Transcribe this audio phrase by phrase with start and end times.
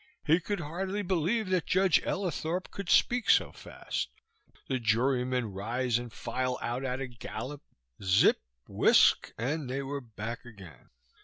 [0.25, 4.09] He could hardly believe that Judge Ellithorp could speak so fast,
[4.67, 7.61] the jurymen rise and file out at a gallop,
[8.03, 10.89] zip, whisk, and they were back again.